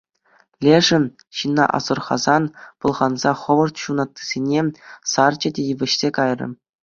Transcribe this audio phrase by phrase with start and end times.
[0.67, 0.97] Лешӗ,
[1.41, 2.43] ҫынна асӑрхасан,
[2.85, 4.61] пӑлханса хӑвӑрт ҫунаттисене
[5.15, 6.47] сарчӗ те вӗҫсе кайрӗ.